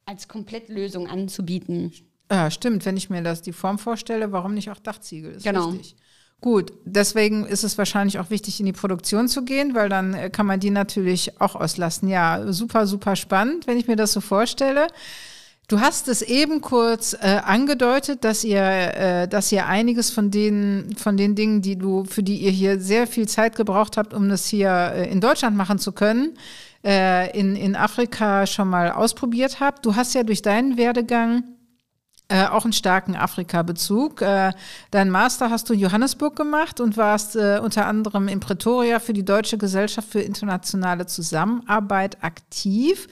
[0.06, 1.92] als Komplettlösung anzubieten.
[2.30, 2.84] Ja, stimmt.
[2.84, 5.32] Wenn ich mir das die Form vorstelle, warum nicht auch Dachziegel?
[5.32, 5.68] Ist Genau.
[5.68, 5.96] Richtig.
[6.40, 10.30] Gut, deswegen ist es wahrscheinlich auch wichtig, in die Produktion zu gehen, weil dann äh,
[10.30, 12.08] kann man die natürlich auch auslassen.
[12.08, 14.86] Ja, super, super spannend, wenn ich mir das so vorstelle.
[15.66, 20.94] Du hast es eben kurz äh, angedeutet, dass ihr, äh, dass ihr einiges von den,
[20.96, 24.28] von den Dingen, die du, für die ihr hier sehr viel Zeit gebraucht habt, um
[24.28, 26.38] das hier äh, in Deutschland machen zu können,
[26.84, 29.84] äh, in, in Afrika schon mal ausprobiert habt.
[29.84, 31.42] Du hast ja durch deinen Werdegang
[32.28, 34.20] äh, auch einen starken Afrika-Bezug.
[34.20, 34.52] Äh,
[34.90, 39.14] dein Master hast du in Johannesburg gemacht und warst äh, unter anderem in Pretoria für
[39.14, 43.06] die Deutsche Gesellschaft für internationale Zusammenarbeit aktiv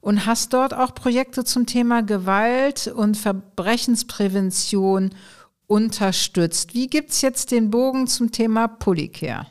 [0.00, 5.10] und hast dort auch Projekte zum Thema Gewalt und Verbrechensprävention
[5.68, 6.74] unterstützt.
[6.74, 9.46] Wie gibt's jetzt den Bogen zum Thema Polycare?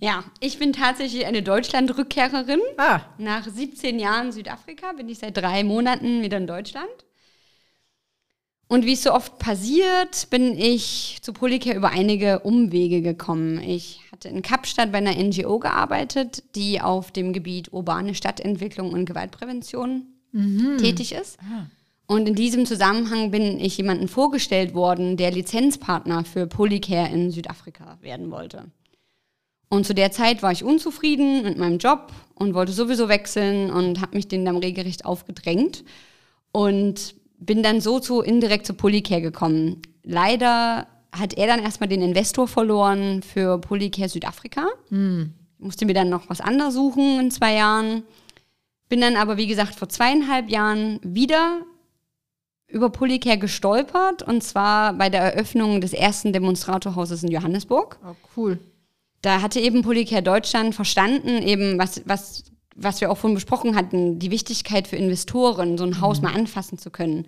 [0.00, 2.60] Ja, ich bin tatsächlich eine Deutschland-Rückkehrerin.
[2.76, 6.88] Ah, Nach 17 Jahren Südafrika bin ich seit drei Monaten wieder in Deutschland.
[8.68, 13.62] Und wie es so oft passiert, bin ich zu Polycare über einige Umwege gekommen.
[13.62, 19.06] Ich hatte in Kapstadt bei einer NGO gearbeitet, die auf dem Gebiet urbane Stadtentwicklung und
[19.06, 20.06] Gewaltprävention
[20.78, 21.38] tätig ist.
[22.06, 27.98] Und in diesem Zusammenhang bin ich jemandem vorgestellt worden, der Lizenzpartner für Polycare in Südafrika
[28.02, 28.66] werden wollte.
[29.70, 34.00] Und zu der Zeit war ich unzufrieden mit meinem Job und wollte sowieso wechseln und
[34.00, 35.84] habe mich denen dann regelrecht aufgedrängt
[36.52, 39.82] und bin dann so zu indirekt zu Polycare gekommen.
[40.02, 44.66] Leider hat er dann erstmal den Investor verloren für Polycare Südafrika.
[45.58, 48.02] Musste mir dann noch was anderes suchen in zwei Jahren.
[48.88, 51.62] Bin dann aber, wie gesagt, vor zweieinhalb Jahren wieder
[52.68, 57.98] über Polycare gestolpert und zwar bei der Eröffnung des ersten Demonstratorhauses in Johannesburg.
[58.04, 58.58] Oh, cool.
[59.22, 62.44] Da hatte eben Polycare Deutschland verstanden, eben was, was,
[62.80, 66.78] was wir auch vorhin besprochen hatten, die Wichtigkeit für Investoren, so ein Haus mal anfassen
[66.78, 67.26] zu können,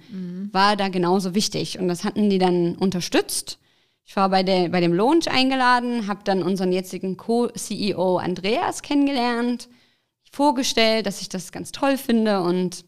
[0.52, 1.78] war da genauso wichtig.
[1.78, 3.58] Und das hatten die dann unterstützt.
[4.04, 9.68] Ich war bei, der, bei dem Launch eingeladen, habe dann unseren jetzigen Co-CEO Andreas kennengelernt,
[10.32, 12.84] vorgestellt, dass ich das ganz toll finde und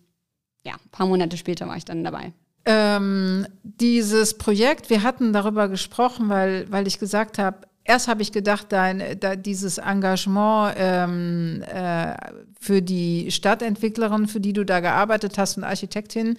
[0.64, 2.32] ja, ein paar Monate später war ich dann dabei.
[2.64, 8.32] Ähm, dieses Projekt, wir hatten darüber gesprochen, weil, weil ich gesagt habe, erst habe ich
[8.32, 12.14] gedacht, dein, da, dieses Engagement ähm, äh,
[12.58, 16.36] für die Stadtentwicklerin, für die du da gearbeitet hast und Architektin,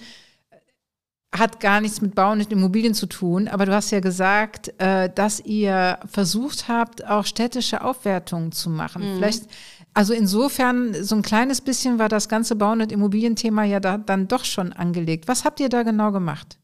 [1.33, 3.47] hat gar nichts mit Bauen und Immobilien zu tun.
[3.47, 9.01] Aber du hast ja gesagt, äh, dass ihr versucht habt, auch städtische Aufwertungen zu machen.
[9.01, 9.15] Mhm.
[9.17, 9.43] Vielleicht,
[9.93, 14.27] also insofern, so ein kleines bisschen war das ganze Bauen und Immobilienthema ja da, dann
[14.27, 15.27] doch schon angelegt.
[15.27, 16.57] Was habt ihr da genau gemacht?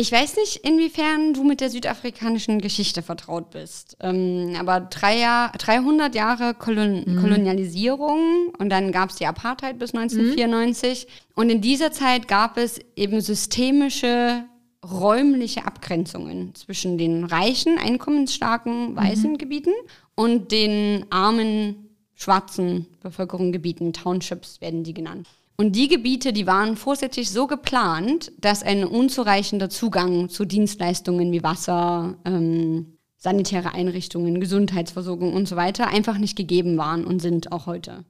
[0.00, 3.98] Ich weiß nicht, inwiefern du mit der südafrikanischen Geschichte vertraut bist.
[4.00, 9.92] Ähm, aber drei Jahr, 300 Jahre Kolon Kolonialisierung und dann gab es die Apartheid bis
[9.92, 11.06] 1994.
[11.34, 14.44] Und in dieser Zeit gab es eben systemische
[14.82, 19.74] räumliche Abgrenzungen zwischen den reichen, einkommensstarken, weißen Gebieten
[20.14, 23.92] und den armen, schwarzen Bevölkerungsgebieten.
[23.92, 25.28] Townships werden die genannt.
[25.60, 31.42] Und die Gebiete, die waren vorsätzlich so geplant, dass ein unzureichender Zugang zu Dienstleistungen wie
[31.42, 37.66] Wasser, ähm, sanitäre Einrichtungen, Gesundheitsversorgung und so weiter einfach nicht gegeben waren und sind auch
[37.66, 38.06] heute.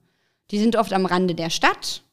[0.51, 2.03] Die sind oft am Rande der Stadt,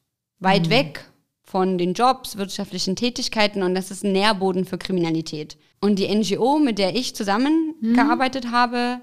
[0.41, 1.05] weit weg
[1.45, 5.57] von den Jobs, wirtschaftlichen Tätigkeiten und das ist ein Nährboden für Kriminalität.
[5.81, 9.03] Und die NGO, mit der ich zusammengearbeitet habe,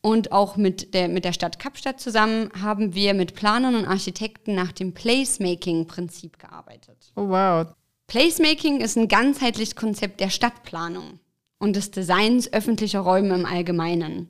[0.00, 4.54] und auch mit der, mit der Stadt Kapstadt zusammen haben wir mit Planern und Architekten
[4.54, 7.12] nach dem Placemaking-Prinzip gearbeitet.
[7.16, 7.66] Oh wow.
[8.06, 11.20] Placemaking ist ein ganzheitliches Konzept der Stadtplanung
[11.58, 14.28] und des Designs öffentlicher Räume im Allgemeinen.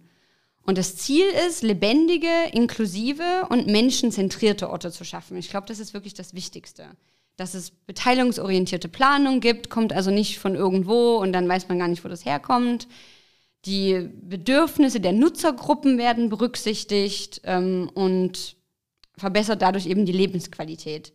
[0.63, 5.37] Und das Ziel ist, lebendige, inklusive und menschenzentrierte Orte zu schaffen.
[5.39, 6.87] Ich glaube, das ist wirklich das Wichtigste.
[7.37, 11.89] Dass es beteiligungsorientierte Planung gibt, kommt also nicht von irgendwo und dann weiß man gar
[11.89, 12.89] nicht, wo das herkommt.
[13.65, 18.57] Die Bedürfnisse der Nutzergruppen werden berücksichtigt ähm, und
[19.17, 21.13] verbessert dadurch eben die Lebensqualität.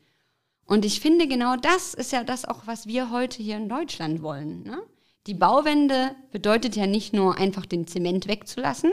[0.65, 4.21] Und ich finde, genau das ist ja das auch, was wir heute hier in Deutschland
[4.21, 4.63] wollen.
[4.63, 4.81] Ne?
[5.27, 8.91] Die Bauwende bedeutet ja nicht nur einfach den Zement wegzulassen,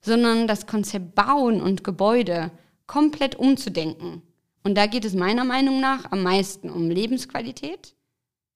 [0.00, 2.52] sondern das Konzept Bauen und Gebäude
[2.86, 4.22] komplett umzudenken.
[4.62, 7.94] Und da geht es meiner Meinung nach am meisten um Lebensqualität,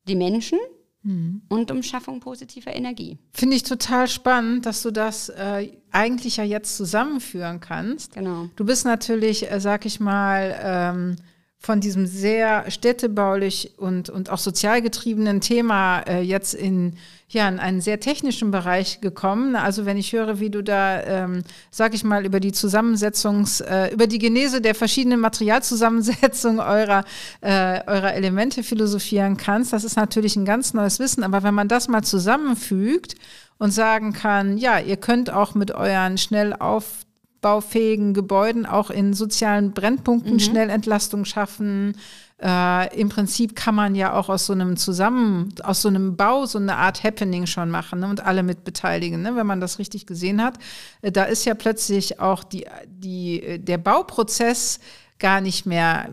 [0.08, 0.58] die Menschen
[1.02, 3.18] und um Schaffung positiver Energie.
[3.32, 8.14] Finde ich total spannend, dass du das äh, eigentlich ja jetzt zusammenführen kannst.
[8.14, 8.50] Genau.
[8.56, 11.16] Du bist natürlich, äh, sag ich mal, ähm,
[11.62, 16.94] von diesem sehr städtebaulich und, und auch sozial getriebenen Thema äh, jetzt in,
[17.28, 19.54] ja, in einen sehr technischen Bereich gekommen.
[19.54, 23.92] Also wenn ich höre, wie du da, ähm, sag ich mal, über die Zusammensetzungs, äh,
[23.92, 27.04] über die Genese der verschiedenen Materialzusammensetzung eurer,
[27.42, 31.22] äh, eurer Elemente philosophieren kannst, das ist natürlich ein ganz neues Wissen.
[31.22, 33.16] Aber wenn man das mal zusammenfügt
[33.58, 37.04] und sagen kann, ja, ihr könnt auch mit euren schnell auf
[37.40, 41.96] baufähigen Gebäuden auch in sozialen Brennpunkten schnell Entlastung schaffen.
[42.42, 46.46] Äh, Im Prinzip kann man ja auch aus so einem Zusammen, aus so einem Bau
[46.46, 49.78] so eine Art Happening schon machen ne, und alle mit beteiligen, ne, wenn man das
[49.78, 50.58] richtig gesehen hat.
[51.02, 54.80] Äh, da ist ja plötzlich auch die, die, äh, der Bauprozess
[55.18, 56.08] gar nicht mehr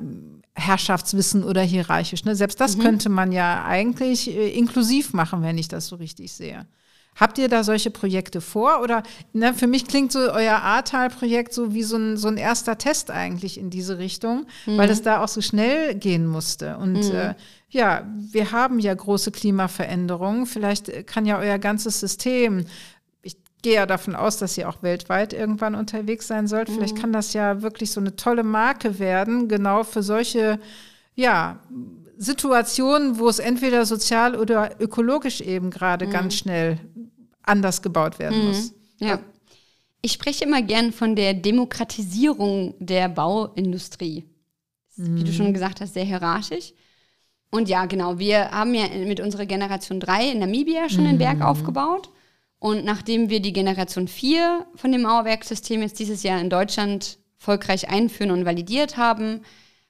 [0.54, 2.26] Herrschaftswissen oder hierarchisch.
[2.26, 2.36] Ne?
[2.36, 6.66] Selbst das könnte man ja eigentlich äh, inklusiv machen, wenn ich das so richtig sehe.
[7.18, 8.82] Habt ihr da solche Projekte vor?
[8.82, 9.02] Oder
[9.34, 13.10] ne, für mich klingt so euer Ahrtal-Projekt so wie so ein, so ein erster Test
[13.10, 16.78] eigentlich in diese Richtung, weil es da auch so schnell gehen musste.
[16.78, 17.34] Und äh,
[17.70, 20.46] ja, wir haben ja große Klimaveränderungen.
[20.46, 22.66] Vielleicht kann ja euer ganzes System,
[23.24, 26.70] ich gehe ja davon aus, dass ihr auch weltweit irgendwann unterwegs sein sollt.
[26.70, 30.60] Vielleicht kann das ja wirklich so eine tolle Marke werden, genau für solche,
[31.16, 31.60] ja,
[32.20, 36.80] Situationen, wo es entweder sozial oder ökologisch eben gerade ganz schnell
[37.48, 38.74] anders gebaut werden muss.
[39.00, 39.20] Ja.
[40.02, 44.26] Ich spreche immer gern von der Demokratisierung der Bauindustrie.
[44.96, 46.74] Wie du schon gesagt hast, sehr hierarchisch.
[47.52, 51.42] Und ja, genau, wir haben ja mit unserer Generation 3 in Namibia schon den Berg
[51.42, 52.10] aufgebaut.
[52.60, 57.90] Und nachdem wir die Generation 4 von dem Mauerwerksystem jetzt dieses Jahr in Deutschland erfolgreich
[57.90, 59.42] einführen und validiert haben,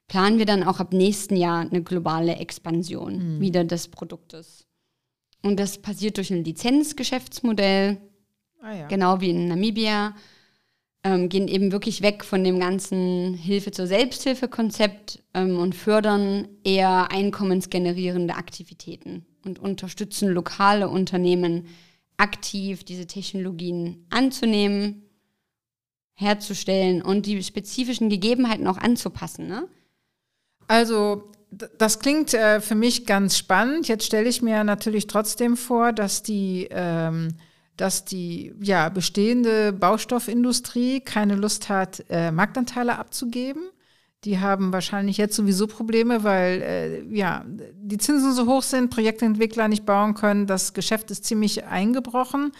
[0.08, 4.67] planen wir dann auch ab nächsten Jahr eine globale Expansion wieder des Produktes.
[5.44, 7.98] Und das passiert durch ein Lizenzgeschäftsmodell,
[8.62, 8.88] Ah ja.
[8.88, 10.16] genau wie in Namibia.
[11.04, 17.12] Ähm, gehen eben wirklich weg von dem ganzen Hilfe zur Selbsthilfe-Konzept ähm, und fördern eher
[17.12, 21.68] einkommensgenerierende Aktivitäten und unterstützen lokale Unternehmen
[22.18, 25.04] aktiv, diese Technologien anzunehmen,
[26.14, 29.48] herzustellen und die spezifischen Gegebenheiten auch anzupassen.
[29.48, 29.68] Ne?
[30.68, 33.88] Also das klingt äh, für mich ganz spannend.
[33.88, 37.30] Jetzt stelle ich mir natürlich trotzdem vor, dass die, ähm,
[37.78, 43.64] dass die ja, bestehende Baustoffindustrie keine Lust hat, äh, Marktanteile abzugeben.
[44.24, 49.68] Die haben wahrscheinlich jetzt sowieso Probleme, weil äh, ja, die Zinsen so hoch sind, Projektentwickler
[49.68, 52.52] nicht bauen können, das Geschäft ist ziemlich eingebrochen.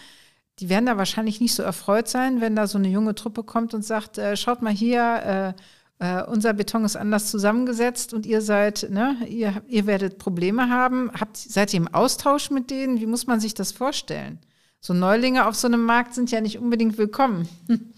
[0.60, 3.74] Die werden da wahrscheinlich nicht so erfreut sein, wenn da so eine junge Truppe kommt
[3.74, 5.54] und sagt, äh, schaut mal hier,
[5.98, 11.10] äh, unser Beton ist anders zusammengesetzt und ihr seid, ne, ihr, ihr werdet Probleme haben.
[11.18, 13.00] Habt, seid ihr im Austausch mit denen?
[13.00, 14.38] Wie muss man sich das vorstellen?
[14.80, 17.48] So Neulinge auf so einem Markt sind ja nicht unbedingt willkommen.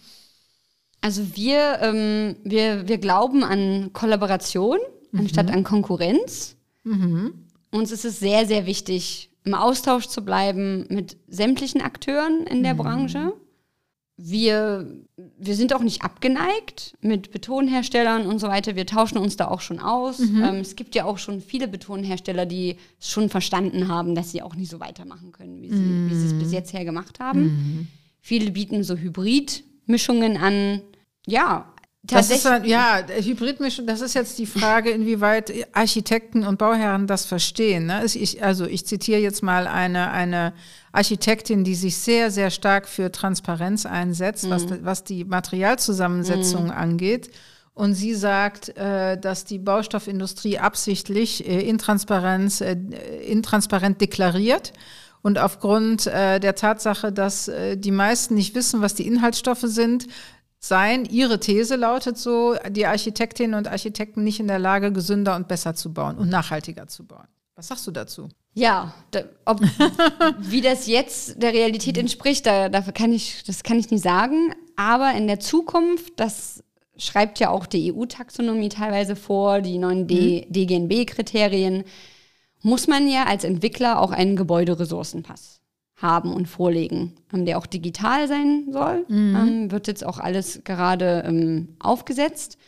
[1.02, 4.76] Also wir, ähm, wir, wir glauben an Kollaboration
[5.16, 6.56] anstatt an Konkurrenz.
[7.70, 12.74] Uns ist es sehr, sehr wichtig, im Austausch zu bleiben mit sämtlichen Akteuren in der
[12.74, 13.32] Branche.
[14.22, 14.86] Wir,
[15.38, 18.76] wir sind auch nicht abgeneigt mit Betonherstellern und so weiter.
[18.76, 20.20] Wir tauschen uns da auch schon aus.
[20.20, 24.54] Ähm, es gibt ja auch schon viele Betonhersteller, die schon verstanden haben, dass sie auch
[24.54, 27.88] nicht so weitermachen können, wie sie, wie sie es bis jetzt her gemacht haben.
[28.20, 30.82] Viele bieten so Hybridmischungen an.
[31.26, 32.72] Ja, Das ist tatsächlich.
[32.72, 37.86] dann, ja, Hybridmischung, das ist jetzt die Frage, inwieweit Architekten und Bauherren das verstehen.
[37.86, 38.04] Ne?
[38.06, 40.54] Ich, also ich zitiere jetzt mal eine, eine
[40.92, 47.30] Architektin, die sich sehr, sehr stark für Transparenz einsetzt, was, was die Materialzusammensetzung angeht.
[47.74, 52.76] Und sie sagt, äh, dass die Baustoffindustrie absichtlich äh, Intransparenz, äh,
[53.26, 54.72] intransparent deklariert.
[55.22, 60.06] Und aufgrund äh, der Tatsache, dass äh, die meisten nicht wissen, was die Inhaltsstoffe sind,
[60.60, 65.48] seien, ihre These lautet so, die Architektinnen und Architekten nicht in der Lage, gesünder und
[65.48, 67.26] besser zu bauen und nachhaltiger zu bauen.
[67.56, 68.28] Was sagst du dazu?
[68.54, 69.60] Ja, da, ob,
[70.38, 74.54] wie das jetzt der Realität entspricht, da, dafür kann ich, das kann ich nicht sagen.
[74.76, 76.62] Aber in der Zukunft, das
[76.96, 81.84] schreibt ja auch die EU-Taxonomie teilweise vor, die neuen D- DGNB-Kriterien,
[82.62, 85.59] muss man ja als Entwickler auch einen Gebäuderessourcenpass
[86.00, 89.04] haben und vorlegen, ähm, der auch digital sein soll.
[89.10, 92.58] Ähm, wird jetzt auch alles gerade ähm, aufgesetzt.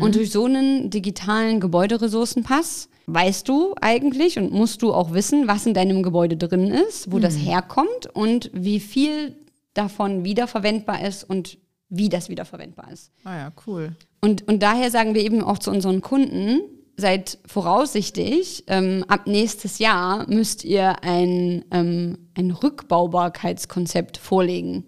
[0.00, 5.66] Und durch so einen digitalen Gebäuderessourcenpass weißt du eigentlich und musst du auch wissen, was
[5.66, 9.34] in deinem Gebäude drin ist, wo das herkommt und wie viel
[9.74, 13.10] davon wiederverwendbar ist und wie das wiederverwendbar ist.
[13.24, 13.92] Ah ja, cool.
[14.20, 16.60] Und, und daher sagen wir eben auch zu unseren Kunden,
[16.96, 24.84] seid voraussichtig, ähm, ab nächstes Jahr müsst ihr ein, ähm, ein Rückbaubarkeitskonzept vorlegen.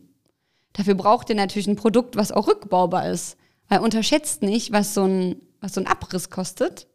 [0.72, 3.36] Dafür braucht ihr natürlich ein Produkt, was auch rückbaubar ist.
[3.68, 6.88] Weil unterschätzt nicht, was so ein, was so ein Abriss kostet.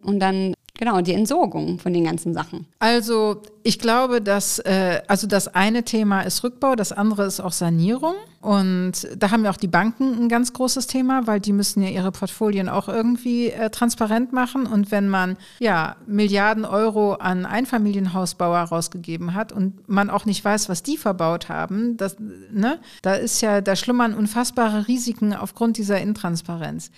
[0.00, 2.66] Und dann, genau, die Entsorgung von den ganzen Sachen.
[2.78, 7.52] Also ich glaube, dass äh, also das eine Thema ist Rückbau, das andere ist auch
[7.52, 8.14] Sanierung.
[8.40, 11.88] Und da haben ja auch die Banken ein ganz großes Thema, weil die müssen ja
[11.88, 14.66] ihre Portfolien auch irgendwie äh, transparent machen.
[14.66, 20.68] Und wenn man ja Milliarden Euro an Einfamilienhausbauer rausgegeben hat und man auch nicht weiß,
[20.68, 26.00] was die verbaut haben, das, ne, da ist ja, da schlummern unfassbare Risiken aufgrund dieser
[26.00, 26.90] Intransparenz.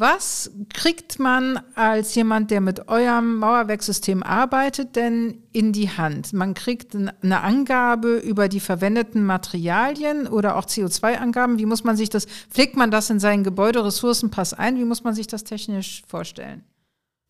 [0.00, 6.32] Was kriegt man als jemand, der mit eurem Mauerwerksystem arbeitet, denn in die Hand?
[6.32, 11.58] Man kriegt eine Angabe über die verwendeten Materialien oder auch CO2-Angaben.
[11.58, 14.78] Wie muss man sich das, pflegt man das in seinen Gebäuderessourcenpass ein?
[14.78, 16.64] Wie muss man sich das technisch vorstellen?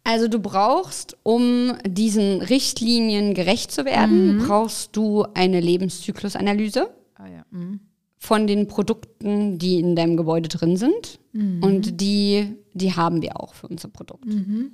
[0.05, 6.89] Also du brauchst, um diesen Richtlinien gerecht zu werden, brauchst du eine Lebenszyklusanalyse.
[7.17, 7.43] Ah ja.
[7.51, 7.81] mhm.
[8.23, 11.19] Von den Produkten, die in deinem Gebäude drin sind.
[11.65, 14.27] Und die, die haben wir auch für unser Produkt.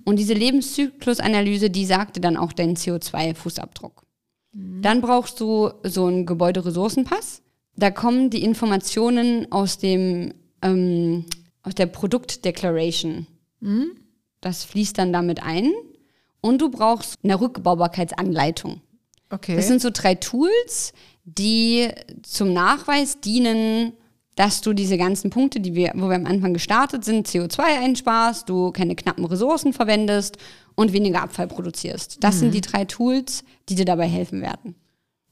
[0.05, 4.03] Und diese Lebenszyklusanalyse, die sagte dann auch deinen CO2-Fußabdruck.
[4.83, 7.43] Dann brauchst du so einen Gebäuderessourcenpass.
[7.77, 10.33] Da kommen die Informationen aus dem
[10.63, 11.27] ähm,
[11.63, 13.27] aus der Produktdeclaration.
[14.41, 15.73] Das fließt dann damit ein.
[16.41, 18.81] Und du brauchst eine Rückbaubarkeitsanleitung.
[19.31, 19.57] Okay.
[19.57, 20.93] Das sind so drei Tools,
[21.27, 21.89] die
[22.23, 23.93] zum Nachweis dienen,
[24.37, 28.49] dass du diese ganzen Punkte, die wir, wo wir am Anfang gestartet sind, CO2 einsparst,
[28.49, 30.39] du keine knappen Ressourcen verwendest
[30.75, 32.23] und weniger Abfall produzierst.
[32.23, 34.77] Das sind die drei Tools, die dir dabei helfen werden.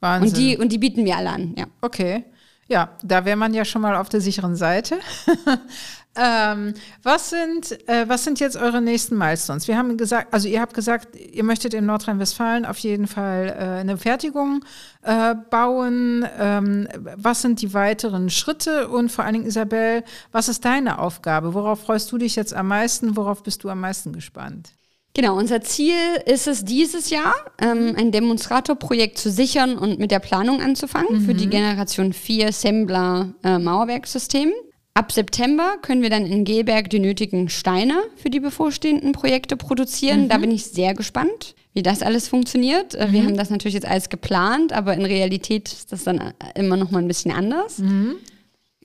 [0.01, 0.29] Wahnsinn.
[0.29, 1.65] Und die, und die bieten wir alle an, ja.
[1.81, 2.25] Okay.
[2.67, 4.97] Ja, da wäre man ja schon mal auf der sicheren Seite.
[6.15, 9.67] ähm, was, sind, äh, was sind jetzt eure nächsten Milestones?
[9.67, 13.81] Wir haben gesagt, also ihr habt gesagt, ihr möchtet in Nordrhein-Westfalen auf jeden Fall äh,
[13.81, 14.63] eine Fertigung
[15.01, 16.25] äh, bauen.
[16.39, 16.87] Ähm,
[17.17, 18.87] was sind die weiteren Schritte?
[18.87, 21.53] Und vor allen Dingen, Isabel, was ist deine Aufgabe?
[21.53, 23.17] Worauf freust du dich jetzt am meisten?
[23.17, 24.71] Worauf bist du am meisten gespannt?
[25.15, 25.95] Genau, unser Ziel
[26.25, 31.25] ist es dieses Jahr, ähm, ein Demonstratorprojekt zu sichern und mit der Planung anzufangen mhm.
[31.25, 34.51] für die Generation 4 Assembler äh, Mauerwerkssystem.
[34.97, 40.23] Ab September können wir dann in Gelberg die nötigen Steine für die bevorstehenden Projekte produzieren.
[40.23, 40.29] Mhm.
[40.29, 42.95] Da bin ich sehr gespannt, wie das alles funktioniert.
[42.95, 43.11] Äh, mhm.
[43.11, 46.77] Wir haben das natürlich jetzt alles geplant, aber in Realität ist das dann äh, immer
[46.77, 47.79] noch mal ein bisschen anders.
[47.79, 48.15] Mhm.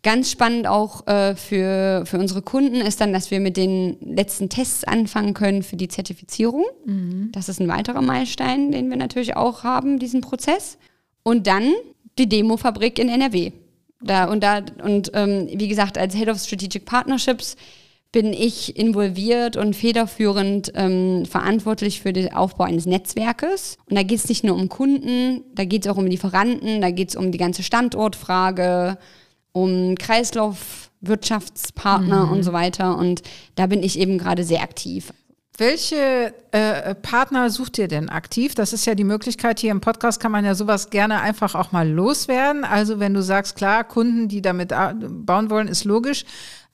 [0.03, 4.49] Ganz spannend auch äh, für, für unsere Kunden ist dann, dass wir mit den letzten
[4.49, 6.65] Tests anfangen können für die Zertifizierung.
[6.87, 7.29] Mhm.
[7.31, 10.77] Das ist ein weiterer Meilenstein, den wir natürlich auch haben, diesen Prozess.
[11.23, 11.73] Und dann
[12.19, 13.53] die Demofabrik in NRW.
[14.03, 17.57] Da, und da, und ähm, wie gesagt, als Head of Strategic Partnerships
[18.13, 23.77] bin ich involviert und federführend ähm, verantwortlich für den Aufbau eines Netzwerkes.
[23.89, 26.91] Und da geht es nicht nur um Kunden, da geht es auch um Lieferanten, da
[26.91, 28.99] geht es um die ganze Standortfrage,
[29.53, 32.33] um Kreislaufwirtschaftspartner mhm.
[32.33, 32.99] und so weiter.
[32.99, 33.23] Und
[33.55, 35.13] da bin ich eben gerade sehr aktiv.
[35.61, 38.55] Welche äh, Partner sucht ihr denn aktiv?
[38.55, 39.61] Das ist ja die Möglichkeit.
[39.61, 42.65] Hier im Podcast kann man ja sowas gerne einfach auch mal loswerden.
[42.65, 46.25] Also wenn du sagst, klar, Kunden, die damit bauen wollen, ist logisch.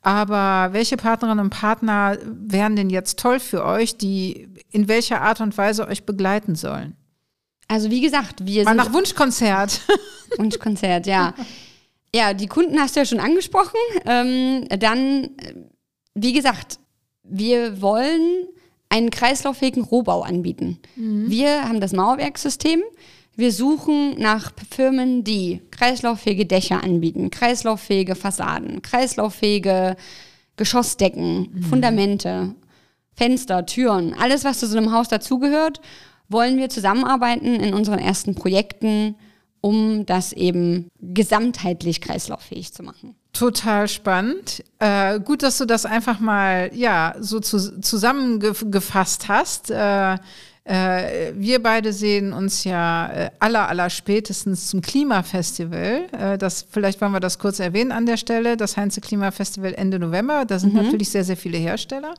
[0.02, 5.40] Aber welche Partnerinnen und Partner wären denn jetzt toll für euch, die in welcher Art
[5.40, 6.94] und Weise euch begleiten sollen?
[7.66, 9.80] Also wie gesagt, wir Mal sind nach Wunschkonzert.
[10.38, 11.34] Wunschkonzert, ja.
[12.14, 13.80] Ja, die Kunden hast du ja schon angesprochen.
[14.04, 15.30] Ähm, dann,
[16.14, 16.78] wie gesagt,
[17.24, 18.46] wir wollen
[18.88, 20.78] einen kreislauffähigen Rohbau anbieten.
[20.96, 21.28] Mhm.
[21.30, 22.80] Wir haben das Mauerwerkssystem.
[23.34, 29.96] Wir suchen nach Firmen, die kreislauffähige Dächer anbieten, kreislauffähige Fassaden, kreislauffähige
[30.56, 31.62] Geschossdecken, mhm.
[31.62, 32.54] Fundamente,
[33.14, 35.80] Fenster, Türen, alles, was zu so einem Haus dazugehört,
[36.28, 39.16] wollen wir zusammenarbeiten in unseren ersten Projekten
[39.66, 43.16] um das eben gesamtheitlich kreislauffähig zu machen.
[43.38, 44.64] Total spannend.
[44.78, 49.70] Äh, gut, dass du das einfach mal ja so zu, zusammengefasst hast.
[49.70, 50.14] Äh,
[50.64, 56.06] äh, wir beide sehen uns ja äh, aller, aller spätestens zum Klimafestival.
[56.12, 58.56] Äh, das, vielleicht wollen wir das kurz erwähnen an der Stelle.
[58.56, 60.44] Das Heinze Klimafestival Ende November.
[60.44, 60.82] Da sind mhm.
[60.82, 62.14] natürlich sehr, sehr viele Hersteller.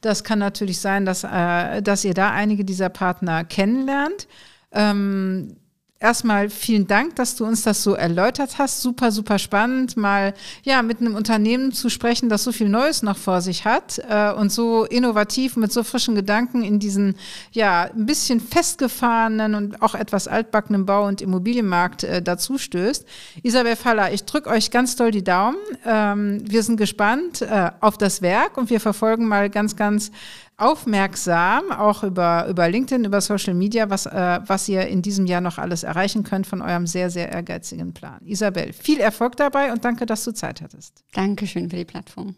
[0.00, 4.26] Das kann natürlich sein, dass, äh, dass ihr da einige dieser Partner kennenlernt.
[4.72, 5.56] Ähm,
[6.04, 8.82] erstmal vielen Dank, dass du uns das so erläutert hast.
[8.82, 13.16] Super, super spannend, mal ja mit einem Unternehmen zu sprechen, das so viel Neues noch
[13.16, 17.16] vor sich hat äh, und so innovativ mit so frischen Gedanken in diesen
[17.52, 23.06] ja ein bisschen festgefahrenen und auch etwas altbackenen Bau- und Immobilienmarkt äh, dazu stößt.
[23.42, 25.56] Isabel Faller, ich drücke euch ganz doll die Daumen.
[25.86, 30.12] Ähm, wir sind gespannt äh, auf das Werk und wir verfolgen mal ganz, ganz
[30.56, 35.40] aufmerksam, auch über, über LinkedIn, über Social Media, was, äh, was ihr in diesem Jahr
[35.40, 38.20] noch alles erreichen könnt von eurem sehr, sehr ehrgeizigen Plan.
[38.24, 41.04] Isabel, viel Erfolg dabei und danke, dass du Zeit hattest.
[41.12, 42.36] Dankeschön für die Plattform.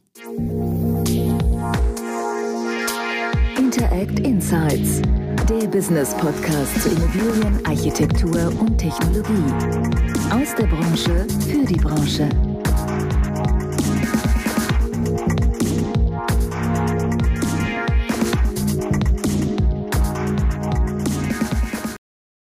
[3.59, 5.03] Interact Insights,
[5.49, 9.53] der Business Podcast zu Immobilien, Architektur und Technologie.
[10.31, 12.56] Aus der Branche für die Branche.